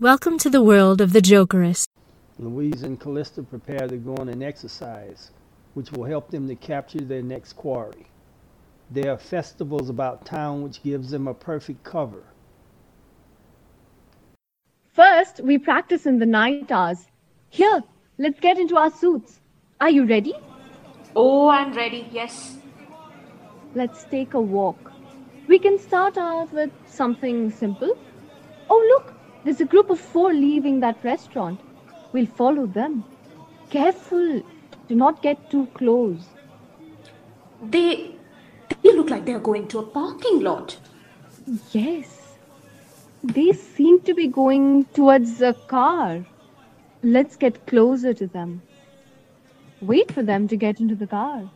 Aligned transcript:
Welcome 0.00 0.38
to 0.38 0.50
the 0.50 0.60
world 0.60 1.00
of 1.00 1.12
the 1.12 1.20
Jokeress. 1.20 1.86
Louise 2.40 2.82
and 2.82 2.98
Calista 2.98 3.44
prepare 3.44 3.86
to 3.86 3.96
go 3.96 4.16
on 4.16 4.28
an 4.28 4.42
exercise, 4.42 5.30
which 5.74 5.92
will 5.92 6.02
help 6.02 6.32
them 6.32 6.48
to 6.48 6.56
capture 6.56 6.98
their 6.98 7.22
next 7.22 7.52
quarry. 7.52 8.06
There 8.90 9.12
are 9.12 9.16
festivals 9.16 9.88
about 9.88 10.26
town 10.26 10.62
which 10.62 10.82
gives 10.82 11.12
them 11.12 11.28
a 11.28 11.32
perfect 11.32 11.84
cover. 11.84 12.24
First, 14.94 15.38
we 15.44 15.58
practice 15.58 16.06
in 16.06 16.18
the 16.18 16.26
night 16.26 16.72
hours. 16.72 17.06
Here, 17.50 17.84
let's 18.18 18.40
get 18.40 18.58
into 18.58 18.76
our 18.76 18.90
suits. 18.90 19.38
Are 19.80 19.90
you 19.90 20.06
ready? 20.06 20.34
Oh, 21.14 21.48
I'm 21.48 21.72
ready, 21.72 22.08
yes. 22.10 22.56
Let's 23.76 24.02
take 24.02 24.34
a 24.34 24.40
walk. 24.40 24.90
We 25.46 25.60
can 25.60 25.78
start 25.78 26.18
out 26.18 26.52
with 26.52 26.72
something 26.84 27.52
simple. 27.52 27.96
Oh, 28.68 28.84
look, 28.88 29.14
there's 29.44 29.60
a 29.60 29.64
group 29.64 29.90
of 29.90 30.00
four 30.00 30.32
leaving 30.32 30.80
that 30.80 31.02
restaurant. 31.04 31.60
We'll 32.12 32.26
follow 32.26 32.66
them. 32.66 33.04
Careful, 33.70 34.42
do 34.88 34.94
not 34.94 35.22
get 35.22 35.50
too 35.50 35.66
close. 35.74 36.24
They 37.62 38.14
they 38.82 38.92
look 38.92 39.10
like 39.10 39.24
they're 39.24 39.38
going 39.38 39.68
to 39.68 39.78
a 39.80 39.82
parking 39.82 40.40
lot. 40.40 40.76
Yes, 41.72 42.36
they 43.22 43.52
seem 43.52 44.00
to 44.02 44.14
be 44.14 44.28
going 44.28 44.84
towards 44.94 45.40
a 45.40 45.54
car. 45.54 46.24
Let's 47.02 47.36
get 47.36 47.66
closer 47.66 48.14
to 48.14 48.26
them. 48.26 48.62
Wait 49.80 50.10
for 50.12 50.22
them 50.22 50.48
to 50.48 50.56
get 50.56 50.80
into 50.80 50.94
the 50.94 51.06
car. 51.06 51.50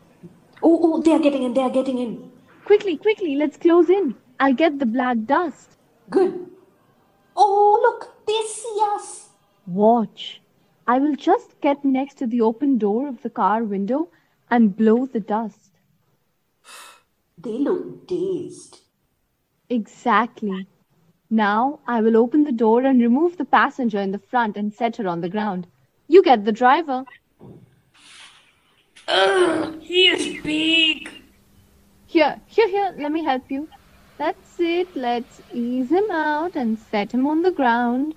Oh, 0.63 0.79
oh, 0.83 1.03
they're 1.03 1.19
getting 1.19 1.45
in, 1.45 1.55
they're 1.55 1.71
getting 1.71 1.99
in. 1.99 2.31
Quickly, 2.65 2.97
quickly, 2.97 3.37
let's 3.37 3.57
close 3.57 3.89
in. 3.89 4.15
I'll 4.41 4.53
get 4.53 4.79
the 4.79 4.87
black 4.87 5.17
dust. 5.25 5.77
Good. 6.11 6.51
Oh, 7.37 7.79
look, 7.83 8.27
they 8.27 8.41
see 8.47 8.79
us. 8.95 9.29
Watch. 9.79 10.41
I 10.89 10.99
will 10.99 11.15
just 11.15 11.61
get 11.61 11.85
next 11.85 12.15
to 12.19 12.27
the 12.27 12.41
open 12.41 12.79
door 12.79 13.07
of 13.07 13.23
the 13.23 13.31
car 13.31 13.63
window 13.63 14.09
and 14.51 14.77
blow 14.77 15.07
the 15.07 15.21
dust. 15.21 15.71
They 17.37 17.59
look 17.59 18.09
dazed. 18.09 18.81
Exactly. 19.71 20.67
Now 21.31 21.79
I 21.87 22.01
will 22.01 22.17
open 22.17 22.43
the 22.43 22.59
door 22.65 22.83
and 22.83 23.01
remove 23.01 23.37
the 23.37 23.45
passenger 23.45 24.01
in 24.01 24.11
the 24.11 24.19
front 24.19 24.57
and 24.57 24.75
set 24.75 24.97
her 24.97 25.07
on 25.07 25.21
the 25.21 25.29
ground. 25.29 25.69
You 26.09 26.25
get 26.25 26.45
the 26.45 26.59
driver. 26.61 27.05
Ugh, 29.07 29.81
he 29.81 30.09
is 30.09 30.43
big. 30.43 31.09
Here, 32.07 32.41
here, 32.47 32.69
here, 32.69 32.95
let 32.99 33.13
me 33.13 33.23
help 33.23 33.49
you. 33.49 33.69
That's 34.17 34.59
it. 34.59 34.97
Let's 34.97 35.41
ease 35.53 35.91
him 35.91 36.11
out 36.11 36.57
and 36.57 36.77
set 36.91 37.13
him 37.13 37.29
on 37.29 37.43
the 37.43 37.53
ground. 37.53 38.17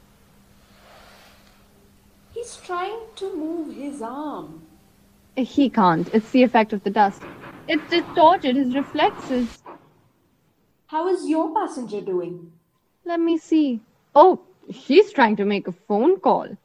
He's 2.42 2.56
trying 2.56 3.02
to 3.18 3.36
move 3.36 3.76
his 3.76 4.02
arm. 4.02 4.64
He 5.36 5.70
can't. 5.70 6.10
It's 6.12 6.32
the 6.32 6.42
effect 6.42 6.74
of 6.74 6.84
the 6.84 6.90
dust. 6.90 7.22
It's 7.68 7.88
distorted 7.88 8.56
his 8.56 8.74
reflexes. 8.74 9.62
How 10.88 11.08
is 11.08 11.30
your 11.30 11.54
passenger 11.54 12.02
doing? 12.02 12.52
Let 13.06 13.20
me 13.20 13.38
see. 13.38 13.80
Oh, 14.16 14.40
she's 14.72 15.14
trying 15.14 15.36
to 15.36 15.46
make 15.46 15.68
a 15.68 15.72
phone 15.72 16.20
call. 16.20 16.58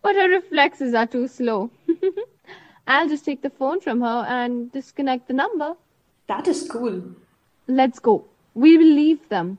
But 0.00 0.14
her 0.14 0.28
reflexes 0.28 0.94
are 0.94 1.06
too 1.08 1.26
slow. 1.26 1.72
I'll 2.86 3.08
just 3.08 3.24
take 3.24 3.42
the 3.42 3.50
phone 3.50 3.80
from 3.80 4.02
her 4.02 4.24
and 4.28 4.70
disconnect 4.70 5.26
the 5.26 5.34
number. 5.34 5.74
That 6.28 6.46
is 6.46 6.68
cool. 6.70 7.02
Let's 7.66 7.98
go. 7.98 8.26
We 8.54 8.78
will 8.78 8.94
leave 8.94 9.28
them. 9.28 9.58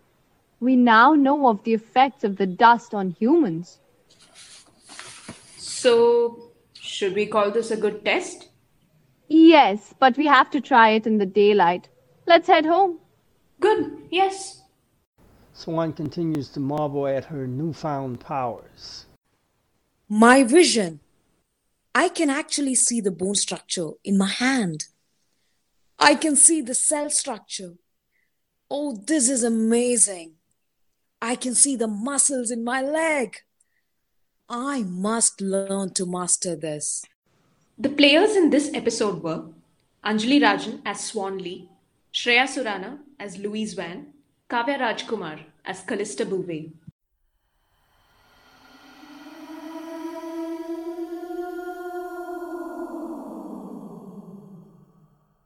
We 0.61 0.77
now 0.77 1.13
know 1.13 1.49
of 1.49 1.61
the 1.65 1.73
effects 1.73 2.23
of 2.23 2.37
the 2.37 2.47
dust 2.47 2.93
on 2.93 3.17
humans. 3.19 3.79
So, 5.77 6.53
should 6.73 7.13
we 7.13 7.27
call 7.27 7.51
this 7.51 7.69
a 7.69 7.77
good 7.77 8.03
test? 8.03 8.49
Yes, 9.27 9.93
but 9.99 10.17
we 10.17 10.25
have 10.25 10.49
to 10.49 10.59
try 10.59 10.89
it 10.89 11.05
in 11.05 11.19
the 11.19 11.25
daylight. 11.27 11.87
Let's 12.25 12.47
head 12.47 12.65
home. 12.65 12.97
Good, 13.59 14.07
yes. 14.09 14.63
Swann 15.53 15.93
continues 15.93 16.49
to 16.49 16.59
marvel 16.59 17.05
at 17.05 17.25
her 17.25 17.45
newfound 17.45 18.19
powers. 18.19 19.05
My 20.09 20.43
vision. 20.43 20.99
I 21.93 22.09
can 22.09 22.31
actually 22.31 22.73
see 22.73 22.99
the 22.99 23.11
bone 23.11 23.35
structure 23.35 23.91
in 24.03 24.17
my 24.17 24.29
hand. 24.29 24.85
I 25.99 26.15
can 26.15 26.35
see 26.35 26.59
the 26.61 26.73
cell 26.73 27.11
structure. 27.11 27.75
Oh, 28.71 28.97
this 29.05 29.29
is 29.29 29.43
amazing. 29.43 30.37
I 31.21 31.35
can 31.35 31.53
see 31.53 31.75
the 31.75 31.87
muscles 31.87 32.49
in 32.49 32.63
my 32.63 32.81
leg. 32.81 33.43
I 34.49 34.83
must 34.83 35.41
learn 35.41 35.93
to 35.95 36.05
master 36.05 36.55
this. 36.55 37.03
The 37.77 37.89
players 37.89 38.37
in 38.37 38.49
this 38.49 38.71
episode 38.73 39.21
were 39.21 39.43
Anjaly 40.05 40.39
Rajan 40.41 40.79
as 40.85 41.03
Swann 41.03 41.37
Lee, 41.37 41.69
Shreya 42.13 42.45
Surana 42.47 42.99
as 43.19 43.37
Louise 43.37 43.73
Vann, 43.73 44.13
Kavya 44.49 44.79
Rajkumar 44.79 45.41
as 45.65 45.81
Calista 45.81 46.25
Bouvay, 46.25 46.71